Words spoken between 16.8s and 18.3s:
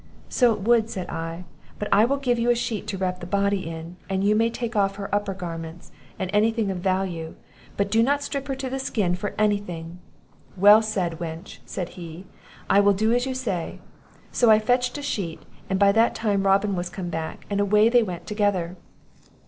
come back, and away they went